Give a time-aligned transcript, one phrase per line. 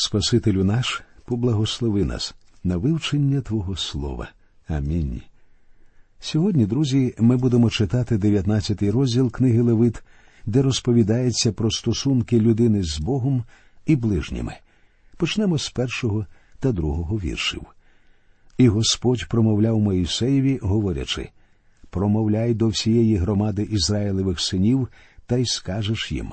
[0.00, 4.30] Спасителю наш, поблагослови нас на вивчення Твого Слова.
[4.68, 5.22] Амінь.
[6.20, 10.02] Сьогодні, друзі, ми будемо читати 19-й розділ книги Левит,
[10.46, 13.44] де розповідається про стосунки людини з Богом
[13.86, 14.54] і ближніми.
[15.16, 16.26] Почнемо з першого
[16.60, 17.62] та другого віршів.
[18.58, 21.28] І Господь промовляв Моїсеєві, говорячи
[21.90, 24.88] промовляй до всієї громади Ізраїлевих синів
[25.26, 26.32] та й скажеш їм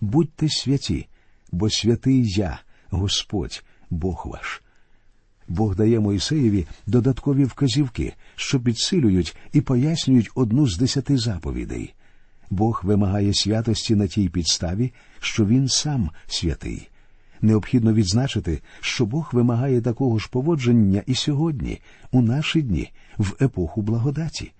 [0.00, 1.08] Будьте святі,
[1.52, 2.60] бо святий я,
[2.90, 4.62] Господь, Бог ваш.
[5.48, 11.94] Бог дає Моїсеєві додаткові вказівки, що підсилюють і пояснюють одну з десяти заповідей.
[12.50, 16.88] Бог вимагає святості на тій підставі, що він сам святий.
[17.40, 21.80] Необхідно відзначити, що Бог вимагає такого ж поводження і сьогодні,
[22.12, 24.52] у наші дні, в епоху благодаті.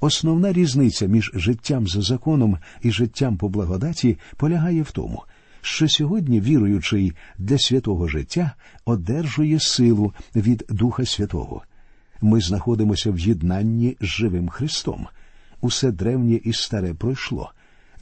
[0.00, 5.22] Основна різниця між життям за законом і життям по благодаті полягає в тому,
[5.66, 11.62] що сьогодні віруючий для святого життя одержує силу від Духа Святого.
[12.20, 15.06] Ми знаходимося в єднанні з живим Христом.
[15.60, 17.52] Усе древнє і старе пройшло.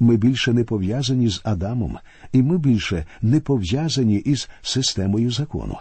[0.01, 1.99] Ми більше не пов'язані з Адамом,
[2.33, 5.79] і ми більше не пов'язані із системою закону.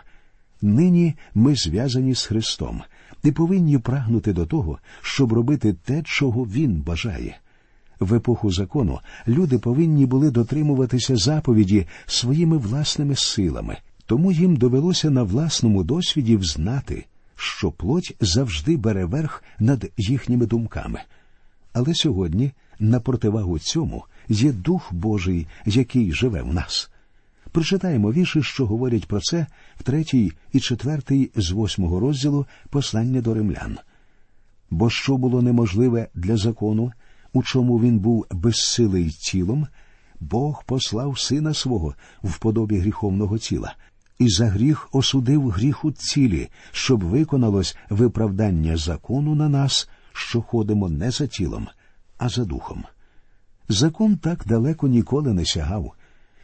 [0.61, 2.81] Нині ми зв'язані з Христом
[3.23, 7.37] і повинні прагнути до того, щоб робити те, чого Він бажає.
[8.03, 15.23] В епоху закону люди повинні були дотримуватися заповіді своїми власними силами, тому їм довелося на
[15.23, 20.99] власному досвіді взнати, що плоть завжди бере верх над їхніми думками.
[21.73, 26.91] Але сьогодні, на противагу цьому, є Дух Божий, який живе в нас.
[27.51, 29.45] Прочитаємо вірші, що говорять про це
[29.79, 33.77] в третій і четвертий з восьмого розділу послання до римлян.
[34.69, 36.91] Бо що було неможливе для закону,
[37.33, 39.67] у чому він був безсилий тілом,
[40.19, 43.75] Бог послав сина свого в подобі гріховного тіла,
[44.19, 50.89] і за гріх осудив гріх у цілі, щоб виконалось виправдання закону на нас, що ходимо
[50.89, 51.67] не за тілом,
[52.17, 52.83] а за духом.
[53.69, 55.93] Закон так далеко ніколи не сягав.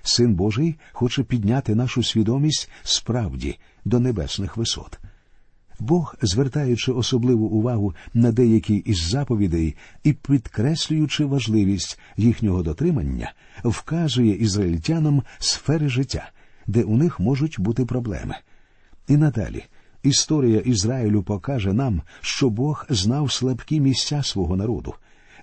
[0.03, 4.99] Син Божий хоче підняти нашу свідомість справді до небесних висот.
[5.79, 15.23] Бог, звертаючи особливу увагу на деякі із заповідей і підкреслюючи важливість їхнього дотримання, вказує ізраїльтянам
[15.39, 16.31] сфери життя,
[16.67, 18.35] де у них можуть бути проблеми.
[19.07, 19.63] І надалі
[20.03, 24.93] історія Ізраїлю покаже нам, що Бог знав слабкі місця свого народу.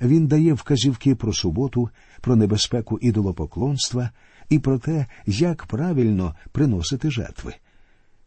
[0.03, 4.11] Він дає вказівки про суботу, про небезпеку ідолопоклонства
[4.49, 7.55] і про те, як правильно приносити жертви.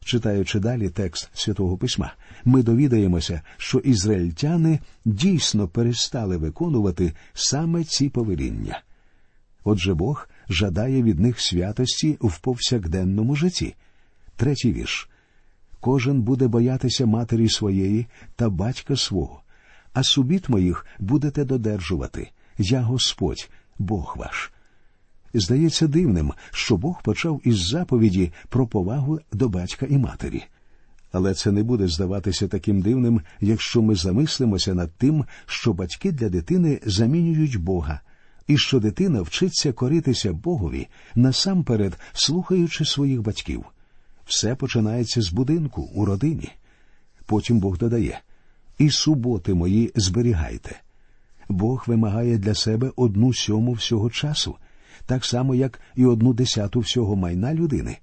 [0.05, 2.13] Читаючи далі текст святого письма,
[2.45, 8.81] ми довідаємося, що ізраїльтяни дійсно перестали виконувати саме ці повеління.
[9.63, 13.75] Отже Бог жадає від них святості в повсякденному житті.
[14.35, 15.09] Третій вірш.
[15.79, 19.41] Кожен буде боятися матері своєї та батька свого,
[19.93, 22.31] а субіт моїх будете додержувати.
[22.57, 24.51] Я Господь, Бог ваш.
[25.33, 30.43] Здається дивним, що Бог почав із заповіді про повагу до батька і матері.
[31.11, 36.29] Але це не буде здаватися таким дивним, якщо ми замислимося над тим, що батьки для
[36.29, 38.01] дитини замінюють Бога,
[38.47, 43.65] і що дитина вчиться коритися Богові, насамперед слухаючи своїх батьків.
[44.25, 46.49] Все починається з будинку у родині.
[47.25, 48.19] Потім Бог додає
[48.77, 50.81] і суботи мої зберігайте.
[51.49, 54.55] Бог вимагає для себе одну сьому всього часу
[55.05, 57.97] так само, як і одну десяту всього майна людини.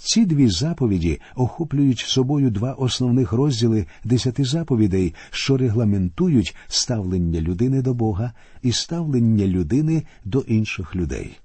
[0.00, 7.94] Ці дві заповіді охоплюють собою два основних розділи десяти заповідей, що регламентують ставлення людини до
[7.94, 8.32] Бога
[8.62, 11.38] і ставлення людини до інших людей.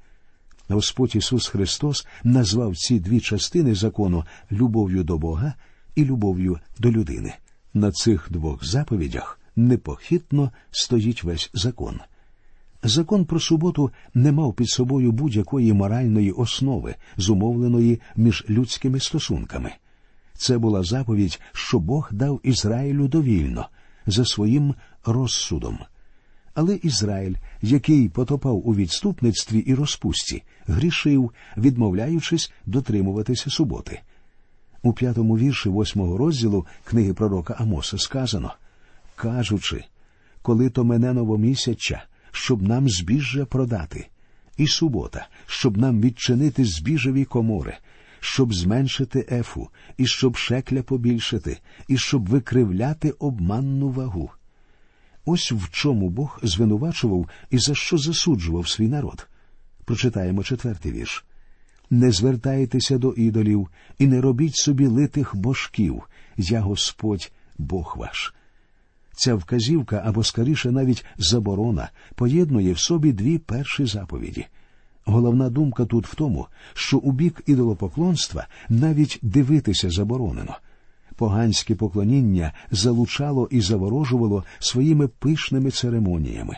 [0.67, 5.53] Господь Ісус Христос назвав ці дві частини закону любов'ю до Бога
[5.95, 7.33] і любов'ю до людини.
[7.73, 11.99] На цих двох заповідях непохитно стоїть весь закон.
[12.83, 19.71] Закон про суботу не мав під собою будь-якої моральної основи, зумовленої між людськими стосунками.
[20.33, 23.69] Це була заповідь, що Бог дав Ізраїлю довільно,
[24.05, 24.75] за своїм
[25.05, 25.79] розсудом.
[26.53, 34.01] Але Ізраїль, який потопав у відступництві і розпусті, грішив, відмовляючись дотримуватися суботи.
[34.81, 38.53] У п'ятому вірші восьмого розділу книги пророка Амоса сказано
[39.15, 39.83] кажучи,
[40.41, 44.07] коли то мене новомісяча, щоб нам збіжжя продати,
[44.57, 47.77] і субота, щоб нам відчинити збіжеві комори,
[48.19, 54.31] щоб зменшити ефу, і щоб шекля побільшити, і щоб викривляти обманну вагу.
[55.25, 59.27] Ось в чому Бог звинувачував і за що засуджував свій народ.
[59.85, 61.25] Прочитаємо четвертий вірш.
[61.89, 63.67] не звертайтеся до ідолів
[63.99, 66.03] і не робіть собі литих божків,
[66.37, 68.33] я Господь Бог ваш.
[69.15, 74.45] Ця вказівка або скоріше навіть заборона поєднує в собі дві перші заповіді.
[75.05, 80.57] Головна думка тут в тому, що у бік ідолопоклонства навіть дивитися заборонено.
[81.15, 86.57] Поганське поклоніння залучало і заворожувало своїми пишними церемоніями.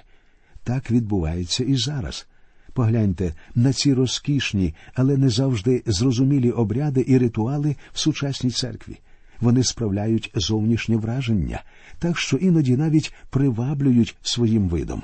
[0.63, 2.28] Так відбувається і зараз.
[2.74, 9.00] Погляньте на ці розкішні, але не завжди зрозумілі обряди і ритуали в сучасній церкві.
[9.42, 11.64] Вони справляють зовнішнє враження,
[12.00, 15.04] так що іноді навіть приваблюють своїм видом.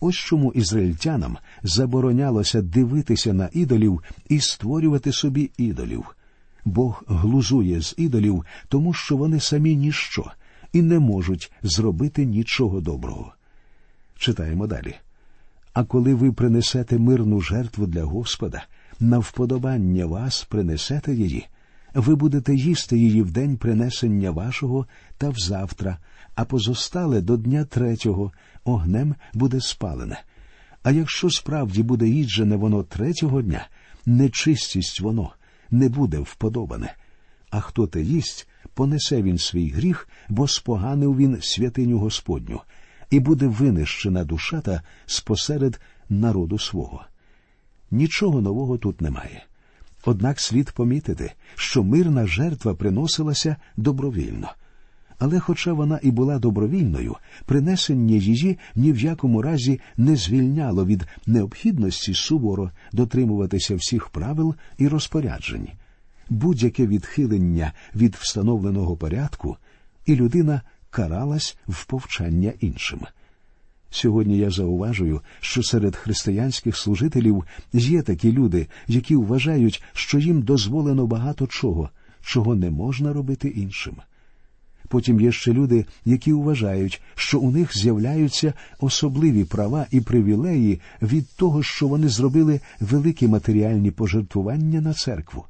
[0.00, 6.16] Ось чому ізраїльтянам заборонялося дивитися на ідолів і створювати собі ідолів.
[6.64, 10.32] Бог глузує з ідолів, тому що вони самі ніщо
[10.72, 13.34] і не можуть зробити нічого доброго.
[14.18, 14.94] Читаємо далі.
[15.72, 18.64] А коли ви принесете мирну жертву для Господа,
[19.00, 21.46] на вподобання вас принесете її,
[21.94, 24.86] ви будете їсти її в день принесення вашого
[25.18, 25.98] та взавтра,
[26.34, 28.32] а позостале до дня третього
[28.64, 30.22] огнем буде спалене.
[30.82, 33.68] А якщо справді буде їджене воно третього дня,
[34.06, 35.32] нечистість воно
[35.70, 36.94] не буде вподобане.
[37.50, 42.60] А хто те їсть, понесе він свій гріх, бо споганив він святиню Господню,
[43.10, 47.04] і буде винищена душа та спосеред народу свого.
[47.90, 49.44] Нічого нового тут немає.
[50.04, 54.48] Однак слід помітити, що мирна жертва приносилася добровільно.
[55.18, 57.16] Але, хоча вона і була добровільною,
[57.46, 64.88] принесення її ні в якому разі не звільняло від необхідності суворо дотримуватися всіх правил і
[64.88, 65.68] розпоряджень.
[66.30, 69.56] Будь-яке відхилення від встановленого порядку,
[70.06, 73.00] і людина каралась в повчання іншим.
[73.94, 81.06] Сьогодні я зауважую, що серед християнських служителів є такі люди, які вважають, що їм дозволено
[81.06, 81.90] багато чого,
[82.22, 83.94] чого не можна робити іншим.
[84.88, 91.28] Потім є ще люди, які вважають, що у них з'являються особливі права і привілеї від
[91.28, 95.44] того, що вони зробили великі матеріальні пожертвування на церкву.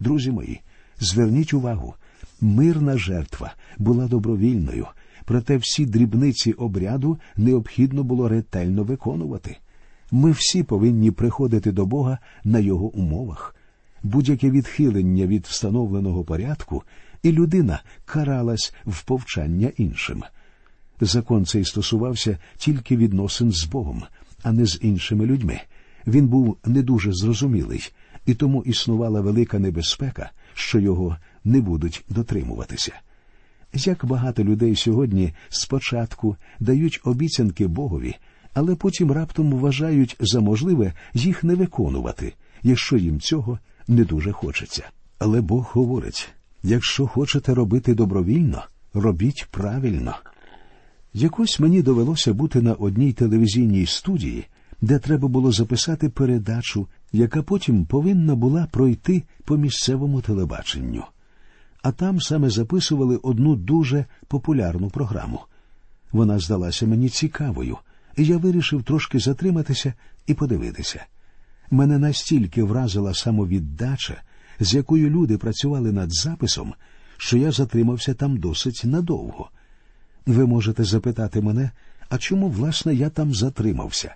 [0.00, 0.60] Друзі мої,
[1.00, 1.94] зверніть увагу,
[2.40, 4.86] мирна жертва була добровільною,
[5.24, 9.56] проте всі дрібниці обряду необхідно було ретельно виконувати.
[10.10, 13.56] Ми всі повинні приходити до Бога на його умовах.
[14.02, 16.82] Будь-яке відхилення від встановленого порядку,
[17.22, 20.22] і людина каралась в повчання іншим.
[21.00, 24.02] Закон цей стосувався тільки відносин з Богом,
[24.42, 25.60] а не з іншими людьми.
[26.06, 27.92] Він був не дуже зрозумілий,
[28.26, 32.92] і тому існувала велика небезпека, що його не будуть дотримуватися.
[33.74, 38.14] Як багато людей сьогодні спочатку дають обіцянки Богові,
[38.54, 43.58] але потім раптом вважають за можливе їх не виконувати, якщо їм цього
[43.88, 44.84] не дуже хочеться.
[45.18, 46.28] Але Бог говорить
[46.62, 48.62] якщо хочете робити добровільно,
[48.94, 50.16] робіть правильно.
[51.14, 54.44] Якось мені довелося бути на одній телевізійній студії,
[54.80, 61.04] де треба було записати передачу, яка потім повинна була пройти по місцевому телебаченню
[61.82, 65.40] а там саме записували одну дуже популярну програму.
[66.12, 67.78] Вона здалася мені цікавою,
[68.16, 69.94] і я вирішив трошки затриматися
[70.26, 71.04] і подивитися.
[71.70, 74.22] Мене настільки вразила самовіддача,
[74.60, 76.74] з якою люди працювали над записом,
[77.16, 79.50] що я затримався там досить надовго.
[80.26, 81.70] Ви можете запитати мене,
[82.08, 84.14] а чому, власне, я там затримався?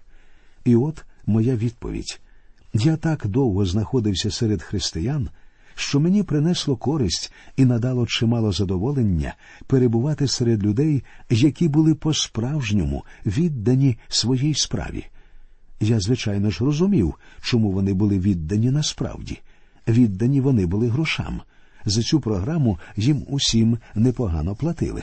[0.65, 2.21] І от моя відповідь.
[2.75, 5.29] Я так довго знаходився серед християн
[5.77, 9.35] що мені принесло користь і надало чимало задоволення
[9.67, 15.05] перебувати серед людей, які були по-справжньому віддані своїй справі.
[15.81, 19.39] Я, звичайно ж, розумів, чому вони були віддані насправді.
[19.89, 21.41] Віддані вони були грошам.
[21.85, 25.03] За цю програму їм усім непогано платили.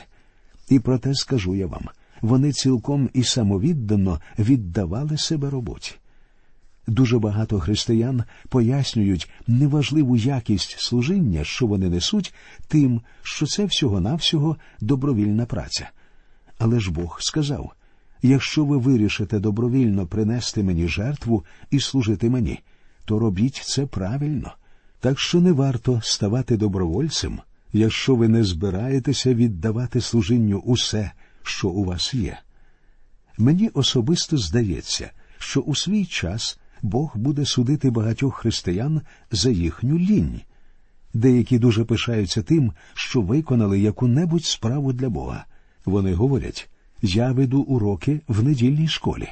[0.68, 1.88] І проте скажу я вам
[2.22, 5.92] вони цілком і самовіддано віддавали себе роботі.
[6.86, 12.34] Дуже багато християн пояснюють неважливу якість служіння, що вони несуть,
[12.68, 15.90] тим, що це всього-навсього добровільна праця.
[16.58, 17.72] Але ж Бог сказав
[18.24, 22.60] якщо ви вирішите добровільно принести мені жертву і служити мені,
[23.04, 24.54] то робіть це правильно.
[25.00, 27.40] Так що не варто ставати добровольцем,
[27.72, 31.10] якщо ви не збираєтеся віддавати служінню усе,
[31.42, 32.38] що у вас є.
[33.38, 36.58] Мені особисто здається, що у свій час.
[36.84, 39.00] Бог буде судити багатьох християн
[39.30, 40.40] за їхню лінь.
[41.14, 45.44] Деякі дуже пишаються тим, що виконали яку-небудь справу для Бога.
[45.84, 46.68] Вони говорять
[47.02, 49.28] я веду уроки в недільній школі.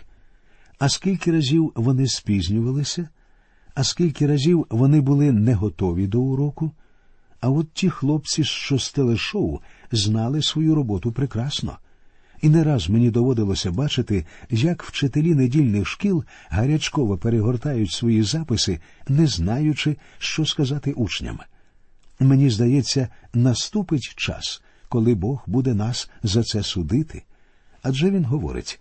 [0.79, 3.09] А скільки разів вони спізнювалися?
[3.75, 6.73] А скільки разів вони були не готові до уроку?
[7.41, 9.59] А от ті хлопці, що з телешоу,
[9.93, 11.79] знали свою роботу прекрасно.
[12.43, 19.27] І не раз мені доводилося бачити, як вчителі недільних шкіл гарячково перегортають свої записи, не
[19.27, 21.39] знаючи, що сказати учням.
[22.21, 27.23] Мені здається, наступить час, коли Бог буде нас за це судити.
[27.83, 28.81] Адже він говорить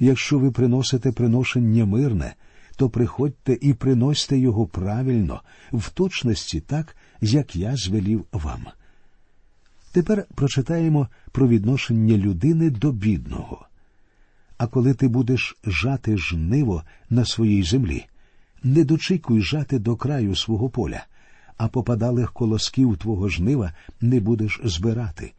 [0.00, 2.34] якщо ви приносите приношення мирне,
[2.76, 8.66] то приходьте і приносьте його правильно, в точності так, як я звелів вам.
[9.92, 13.66] Тепер прочитаємо про відношення людини до бідного.
[14.58, 18.06] А коли ти будеш жати жниво на своїй землі,
[18.62, 21.04] не дочікуй жати до краю свого поля,
[21.56, 25.32] а попадалих колосків твого жнива не будеш збирати,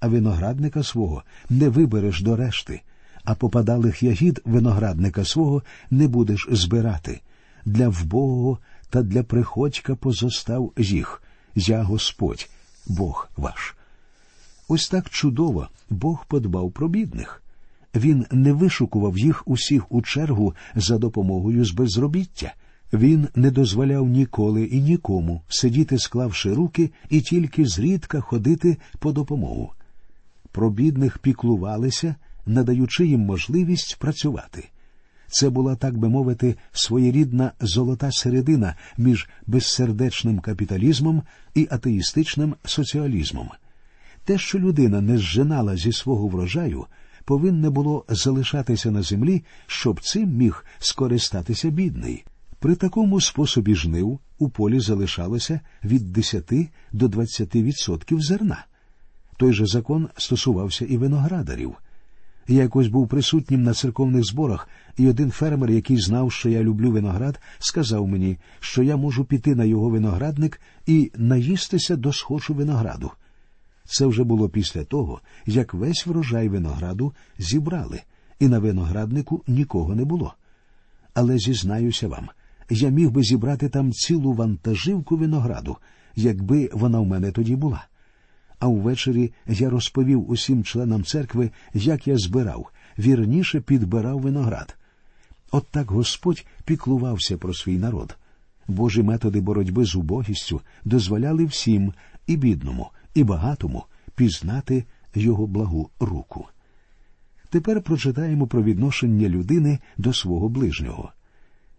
[0.00, 2.82] а виноградника свого не вибереш до решти,
[3.24, 7.20] а попадалих ягід виноградника свого не будеш збирати.
[7.64, 8.58] Для вбогого
[8.90, 11.22] та для приходька позостав їх,
[11.54, 12.50] я Господь,
[12.86, 13.77] Бог ваш.
[14.68, 17.42] Ось так чудово Бог подбав про бідних.
[17.94, 22.54] Він не вишукував їх усіх у чергу за допомогою з безробіття.
[22.92, 29.72] Він не дозволяв ніколи і нікому сидіти, склавши руки, і тільки зрідка ходити по допомогу.
[30.52, 32.14] Про бідних піклувалися,
[32.46, 34.68] надаючи їм можливість працювати.
[35.30, 41.22] Це була, так би мовити, своєрідна золота середина між безсердечним капіталізмом
[41.54, 43.48] і атеїстичним соціалізмом.
[44.28, 46.86] Те, що людина не зжинала зі свого врожаю,
[47.24, 52.24] повинне було залишатися на землі, щоб цим міг скористатися бідний.
[52.58, 56.52] При такому способі жнив у полі залишалося від 10
[56.92, 58.66] до 20% зерна.
[59.36, 61.74] Той же закон стосувався і виноградарів.
[62.48, 66.90] Я якось був присутнім на церковних зборах, і один фермер, який знав, що я люблю
[66.90, 73.10] виноград, сказав мені, що я можу піти на його виноградник і наїстися до схочу винограду.
[73.90, 78.00] Це вже було після того, як весь врожай винограду зібрали,
[78.38, 80.34] і на винограднику нікого не було.
[81.14, 82.28] Але зізнаюся вам,
[82.70, 85.76] я міг би зібрати там цілу вантажівку винограду,
[86.16, 87.86] якби вона в мене тоді була.
[88.58, 94.76] А ввечері я розповів усім членам церкви, як я збирав, вірніше підбирав виноград.
[95.50, 98.16] От так Господь піклувався про свій народ.
[98.66, 101.92] Божі методи боротьби з убогістю дозволяли всім,
[102.26, 103.84] і бідному, і багатому
[104.14, 104.84] пізнати
[105.14, 106.46] його благу руку.
[107.50, 111.12] Тепер прочитаємо про відношення людини до свого ближнього.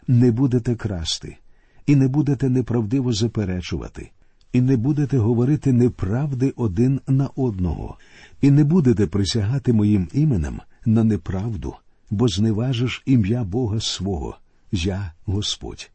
[0.07, 1.37] Не будете красти,
[1.85, 4.11] і не будете неправдиво заперечувати,
[4.53, 7.97] і не будете говорити неправди один на одного,
[8.41, 11.75] і не будете присягати моїм іменем на неправду,
[12.09, 14.37] бо зневажиш ім'я Бога свого,
[14.71, 15.91] я Господь.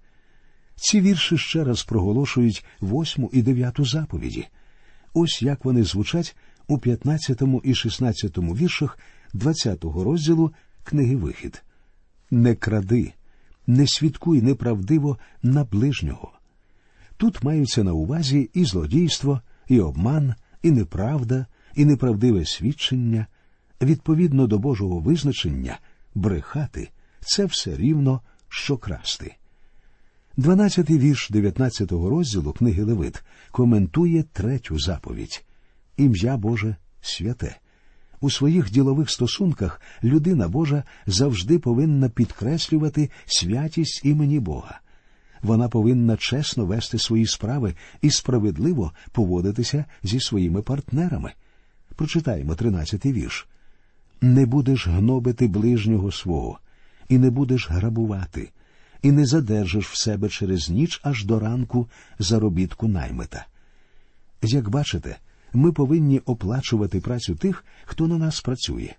[0.76, 4.46] Ці вірші ще раз проголошують восьму і дев'яту заповіді.
[5.14, 6.36] Ось як вони звучать
[6.68, 8.98] у 15 і 16 віршах
[9.32, 10.52] 20 розділу
[10.84, 11.62] книги Вихід.
[12.30, 13.12] Не кради,
[13.66, 16.32] не свідкуй неправдиво на ближнього.
[17.16, 23.26] Тут маються на увазі і злодійство, і обман, і неправда, і неправдиве свідчення.
[23.82, 25.78] Відповідно до Божого визначення,
[26.14, 26.88] брехати
[27.20, 29.36] це все рівно, що красти.
[30.36, 35.44] Дванадцятий вірш 19-го розділу книги Левит коментує третю заповідь
[35.96, 37.56] Ім'я Боже святе.
[38.20, 44.80] У своїх ділових стосунках людина Божа завжди повинна підкреслювати святість імені Бога.
[45.42, 51.32] Вона повинна чесно вести свої справи і справедливо поводитися зі своїми партнерами.
[51.96, 53.48] Прочитаємо тринадцятий вірш.
[54.20, 56.58] Не будеш гнобити ближнього свого,
[57.08, 58.50] і не будеш грабувати
[59.04, 63.46] і не задержиш в себе через ніч аж до ранку заробітку наймита.
[64.42, 65.16] Як бачите,
[65.52, 68.90] ми повинні оплачувати працю тих, хто на нас працює.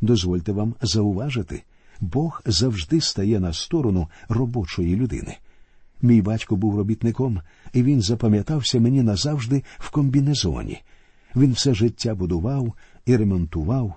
[0.00, 1.62] Дозвольте вам зауважити,
[2.00, 5.36] Бог завжди стає на сторону робочої людини.
[6.02, 7.40] Мій батько був робітником,
[7.72, 10.82] і він запам'ятався мені назавжди в комбінезоні.
[11.36, 12.72] Він все життя будував
[13.06, 13.94] і ремонтував,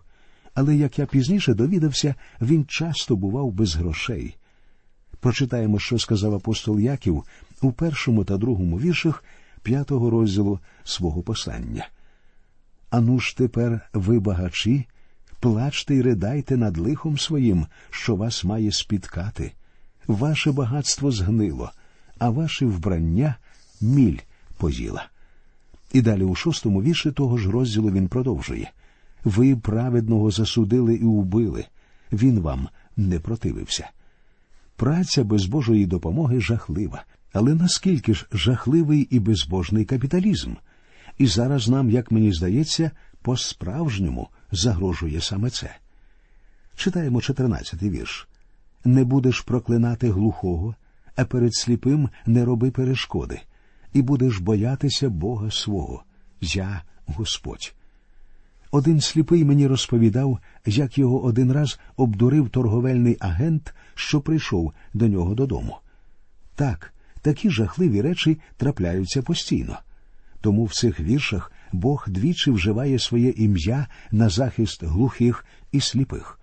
[0.54, 4.36] але як я пізніше довідався, він часто бував без грошей.
[5.24, 7.24] Прочитаємо, що сказав апостол Яків
[7.62, 9.24] у першому та другому віршах
[9.62, 11.88] п'ятого розділу свого послання.
[12.90, 14.86] Ану ж тепер ви багачі,
[15.40, 19.52] плачте й ридайте над лихом своїм, що вас має спіткати.
[20.08, 21.72] Ваше багатство згнило,
[22.20, 23.36] а ваше вбрання
[23.82, 24.18] міль
[24.58, 25.06] поїла.
[25.94, 28.72] І далі у шостому вірші того ж розділу він продовжує
[29.24, 31.66] Ви праведного засудили і убили,
[32.12, 33.90] він вам не противився.
[34.84, 40.54] Праця без Божої допомоги жахлива, Але наскільки ж жахливий і безбожний капіталізм?
[41.18, 45.76] І зараз нам, як мені здається, по-справжньому загрожує саме це.
[46.76, 48.28] Читаємо 14-й вірш.
[48.86, 50.76] Не будеш проклинати глухого,
[51.16, 53.42] а перед сліпим не роби перешкоди,
[53.94, 56.04] і будеш боятися Бога свого.
[56.42, 57.74] Я Господь.
[58.74, 65.36] Один сліпий мені розповідав, як його один раз обдурив торговельний агент, що прийшов до нього
[65.36, 65.78] додому.
[66.56, 69.80] Так, такі жахливі речі трапляються постійно.
[70.42, 76.40] Тому в цих віршах Бог двічі вживає своє ім'я на захист глухих і сліпих.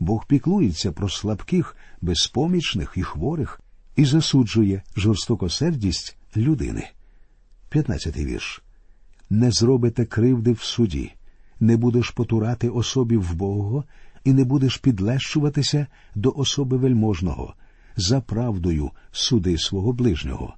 [0.00, 3.60] Бог піклується про слабких, безпомічних і хворих
[3.96, 6.90] і засуджує жорстокосердість людини.
[7.70, 8.62] 15 вірш.
[9.30, 11.12] Не зробите кривди в суді,
[11.60, 13.84] не будеш потурати особі вбогого
[14.24, 17.54] і не будеш підлещуватися до особи вельможного,
[17.96, 20.54] за правдою суди свого ближнього.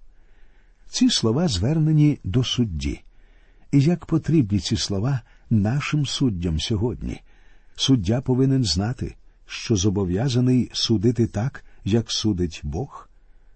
[0.88, 3.00] Ці слова звернені до судді.
[3.72, 7.20] І як потрібні ці слова нашим суддям сьогодні?
[7.76, 9.14] Суддя повинен знати,
[9.46, 13.08] що зобов'язаний судити так, як судить Бог.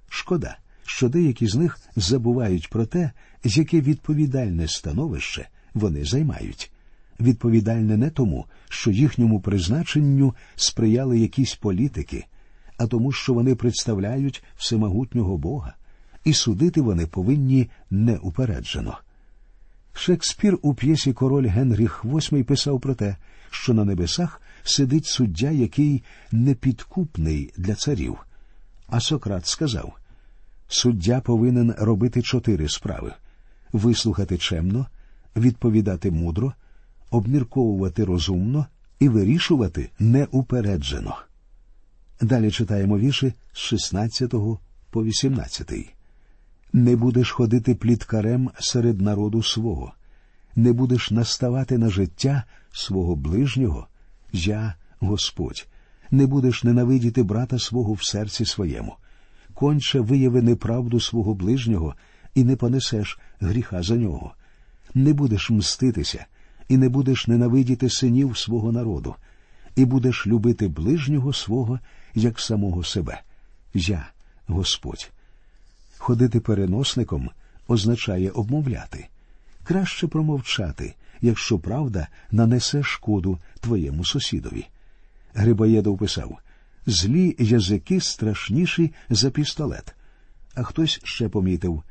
[0.09, 3.11] Шкода, що деякі з них забувають про те,
[3.45, 6.73] яке відповідальне становище вони займають.
[7.21, 12.27] Відповідальне не тому, що їхньому призначенню сприяли якісь політики,
[12.79, 15.75] а тому, що вони представляють всемогутнього Бога,
[16.25, 18.99] і судити вони повинні неупереджено.
[19.93, 23.17] Шекспір у п'єсі Король Генріх VIII писав про те,
[23.51, 28.19] що на небесах сидить суддя, який непідкупний для царів.
[28.89, 29.97] А Сократ сказав
[30.69, 33.13] суддя повинен робити чотири справи
[33.73, 34.87] вислухати чемно,
[35.37, 36.53] відповідати мудро,
[37.11, 38.67] обмірковувати розумно
[38.99, 41.17] і вирішувати неупереджено.
[42.21, 44.35] Далі читаємо вірші з 16
[44.91, 45.73] по 18.
[46.73, 49.93] Не будеш ходити пліткарем серед народу свого,
[50.57, 53.87] не будеш наставати на життя свого ближнього,
[54.33, 55.67] я Господь,
[56.11, 58.97] не будеш ненавидіти брата свого в серці своєму,
[59.54, 61.95] конче вияви неправду свого ближнього
[62.35, 64.35] і не понесеш гріха за нього,
[64.95, 66.26] не будеш мститися,
[66.69, 69.15] і не будеш ненавидіти синів свого народу,
[69.76, 71.81] і будеш любити ближнього свого
[72.15, 73.21] як самого себе.
[73.75, 74.07] Я
[74.47, 75.11] Господь.
[75.99, 77.31] Ходити переносником
[77.69, 79.09] означає обмовляти.
[79.65, 84.67] Краще промовчати, якщо правда нанесе шкоду твоєму сусідові.
[85.35, 86.39] Грибоєдов писав
[86.87, 89.95] злі язики страшніші за пістолет.
[90.55, 91.83] А хтось ще помітив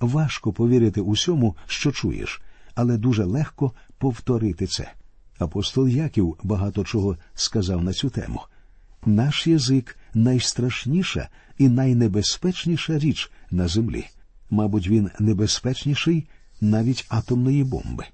[0.00, 2.42] важко повірити усьому, що чуєш,
[2.74, 3.72] але дуже легко
[4.04, 4.92] повторити це.
[5.38, 8.40] Апостол Яків багато чого сказав на цю тему.
[9.06, 14.06] Наш язик найстрашніша і найнебезпечніша річ на землі.
[14.50, 16.28] Мабуть, він небезпечніший
[16.60, 18.04] навіть атомної бомби.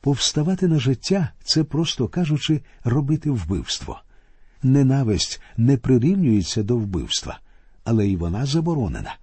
[0.00, 4.00] Повставати на життя це, просто кажучи, робити вбивство.
[4.62, 7.38] Ненависть не прирівнюється до вбивства,
[7.84, 9.16] але й вона заборонена.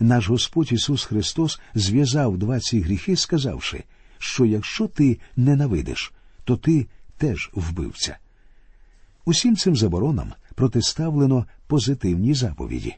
[0.00, 3.84] Наш Господь Ісус Христос зв'язав два ці гріхи, сказавши,
[4.22, 6.12] що якщо ти ненавидиш,
[6.44, 8.16] то ти теж вбивця.
[9.24, 12.96] Усім цим заборонам протиставлено позитивні заповіді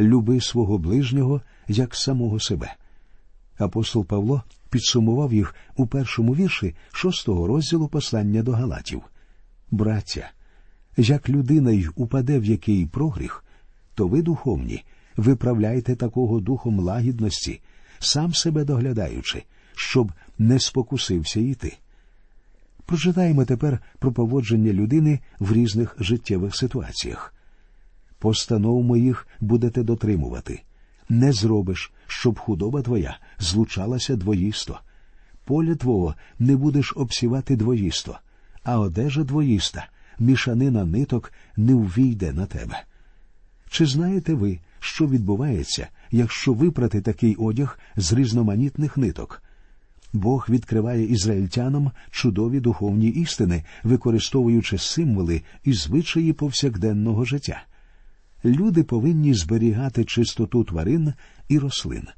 [0.00, 2.74] люби свого ближнього як самого себе.
[3.58, 9.02] Апостол Павло підсумував їх у першому вірші шостого розділу послання до Галатів.
[9.70, 10.30] Браття,
[10.96, 13.44] як людина й упаде в який прогріх,
[13.94, 14.84] то ви духовні,
[15.16, 17.60] виправляйте такого духом лагідності,
[17.98, 19.42] сам себе доглядаючи,
[19.78, 21.76] щоб не спокусився йти.
[22.86, 27.34] Прочитаємо тепер про поводження людини в різних життєвих ситуаціях.
[28.18, 30.62] Постанов моїх будете дотримувати.
[31.08, 34.80] Не зробиш, щоб худоба твоя злучалася двоїсто.
[35.44, 38.18] Поля твого не будеш обсівати двоїсто,
[38.62, 39.86] а одежа двоїста,
[40.18, 42.84] мішанина ниток не ввійде на тебе.
[43.70, 49.42] Чи знаєте ви, що відбувається, якщо випрати такий одяг з різноманітних ниток?
[50.12, 57.62] Бог відкриває ізраїльтянам чудові духовні істини, використовуючи символи і звичаї повсякденного життя.
[58.44, 61.14] Люди повинні зберігати чистоту тварин
[61.48, 62.08] і рослин.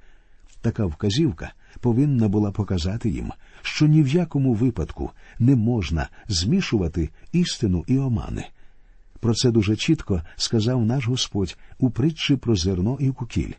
[0.60, 7.84] Така вказівка повинна була показати їм, що ні в якому випадку не можна змішувати істину
[7.86, 8.46] і омани.
[9.20, 13.52] Про це дуже чітко сказав наш Господь у притчі про зерно і кукіль.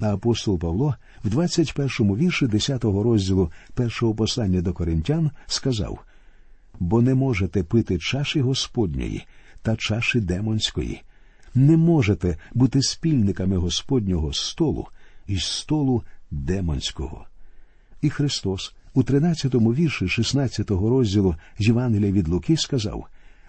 [0.00, 6.04] А апостол Павло в 21-му вірші 10-го розділу першого послання до коринтян сказав
[6.80, 9.26] бо не можете пити чаші Господньої
[9.62, 11.02] та чаші демонської.
[11.54, 14.88] не можете бути спільниками Господнього столу
[15.26, 17.26] і столу демонського.
[18.02, 23.06] І Христос у 13-му вірші 16-го розділу Євангелія від Луки сказав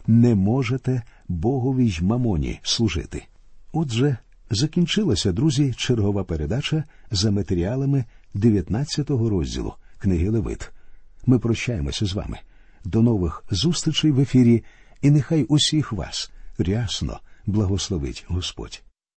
[0.08, 3.26] Не можете Богові й мамоні служити.
[3.74, 4.18] Отже,
[4.50, 8.06] закінчилася, друзі, чергова передача за матеріалами
[8.36, 10.72] 19-го розділу книги Левит.
[11.26, 12.40] Ми прощаємося з вами.
[12.84, 14.64] До нових зустрічей в ефірі,
[15.02, 18.84] і нехай усіх вас рясно благословить Господь.